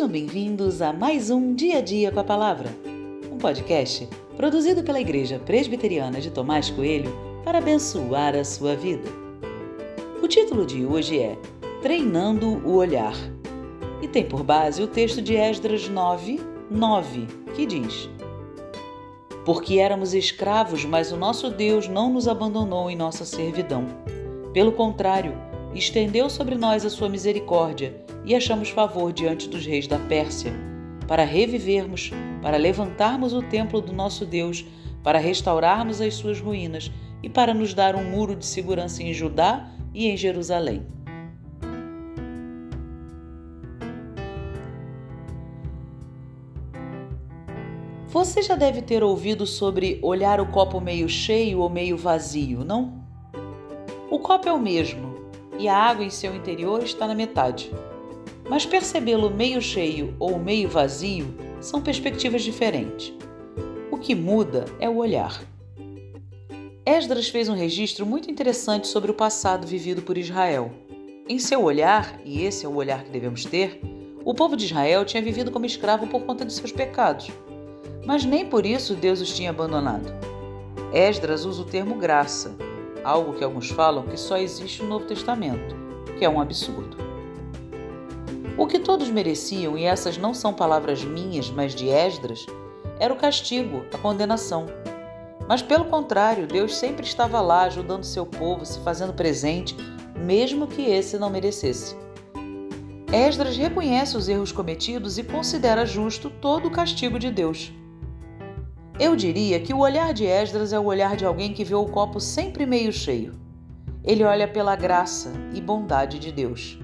[0.00, 2.70] Sejam bem-vindos a mais um Dia a Dia com a Palavra,
[3.30, 9.10] um podcast produzido pela Igreja Presbiteriana de Tomás Coelho para abençoar a sua vida.
[10.22, 11.36] O título de hoje é
[11.82, 13.12] Treinando o Olhar
[14.00, 16.40] e tem por base o texto de Esdras 9,
[16.70, 18.08] 9, que diz:
[19.44, 23.84] Porque éramos escravos, mas o nosso Deus não nos abandonou em nossa servidão.
[24.54, 25.34] Pelo contrário,
[25.74, 30.52] estendeu sobre nós a sua misericórdia e achamos favor diante dos reis da Pérsia,
[31.06, 32.10] para revivermos,
[32.42, 34.64] para levantarmos o templo do nosso Deus,
[35.02, 36.90] para restaurarmos as suas ruínas
[37.22, 40.86] e para nos dar um muro de segurança em Judá e em Jerusalém.
[48.08, 53.04] Você já deve ter ouvido sobre olhar o copo meio cheio ou meio vazio, não?
[54.10, 55.14] O copo é o mesmo
[55.56, 57.70] e a água em seu interior está na metade.
[58.50, 63.14] Mas percebê-lo meio cheio ou meio vazio são perspectivas diferentes.
[63.92, 65.40] O que muda é o olhar.
[66.84, 70.72] Esdras fez um registro muito interessante sobre o passado vivido por Israel.
[71.28, 73.80] Em seu olhar, e esse é o olhar que devemos ter,
[74.24, 77.30] o povo de Israel tinha vivido como escravo por conta de seus pecados.
[78.04, 80.12] Mas nem por isso Deus os tinha abandonado.
[80.92, 82.56] Esdras usa o termo graça,
[83.04, 85.76] algo que alguns falam que só existe no Novo Testamento,
[86.18, 87.09] que é um absurdo.
[88.60, 92.44] O que todos mereciam, e essas não são palavras minhas, mas de Esdras,
[92.98, 94.66] era o castigo, a condenação.
[95.48, 99.74] Mas pelo contrário, Deus sempre estava lá ajudando seu povo, se fazendo presente,
[100.14, 101.96] mesmo que esse não merecesse.
[103.10, 107.72] Esdras reconhece os erros cometidos e considera justo todo o castigo de Deus.
[108.98, 111.86] Eu diria que o olhar de Esdras é o olhar de alguém que vê o
[111.86, 113.32] copo sempre meio cheio.
[114.04, 116.78] Ele olha pela graça e bondade de Deus.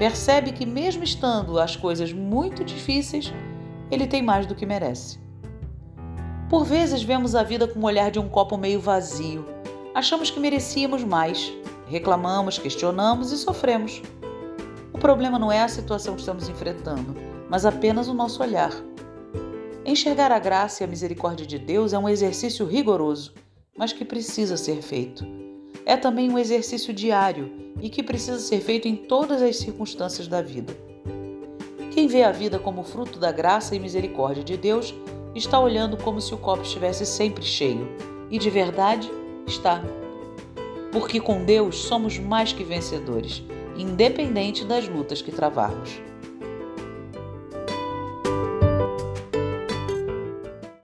[0.00, 3.34] Percebe que, mesmo estando as coisas muito difíceis,
[3.90, 5.18] ele tem mais do que merece.
[6.48, 9.44] Por vezes vemos a vida com o olhar de um copo meio vazio.
[9.94, 11.52] Achamos que merecíamos mais.
[11.86, 14.00] Reclamamos, questionamos e sofremos.
[14.90, 17.14] O problema não é a situação que estamos enfrentando,
[17.50, 18.72] mas apenas o nosso olhar.
[19.84, 23.34] Enxergar a graça e a misericórdia de Deus é um exercício rigoroso,
[23.76, 25.49] mas que precisa ser feito.
[25.90, 27.50] É também um exercício diário
[27.82, 30.72] e que precisa ser feito em todas as circunstâncias da vida.
[31.90, 34.94] Quem vê a vida como fruto da graça e misericórdia de Deus
[35.34, 37.88] está olhando como se o copo estivesse sempre cheio,
[38.30, 39.10] e de verdade
[39.48, 39.82] está.
[40.92, 43.42] Porque com Deus somos mais que vencedores,
[43.76, 46.00] independente das lutas que travarmos.